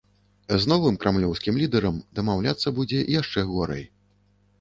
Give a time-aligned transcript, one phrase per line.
[0.61, 3.83] З новым крамлёўскім лідэрам дамаўляцца будзе яшчэ горай.